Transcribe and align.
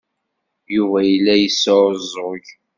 Yuba 0.75 0.99
yella 1.09 1.33
yesɛuẓẓug. 1.37 2.45